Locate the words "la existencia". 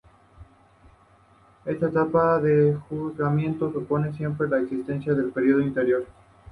4.49-5.13